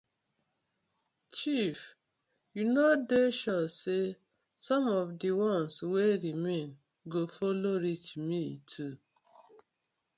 [1.37, 1.77] Chief
[2.55, 4.05] yu no dey sure say
[4.63, 6.69] som of di ones wey remain
[7.11, 8.41] do follow reach me
[8.71, 8.93] too.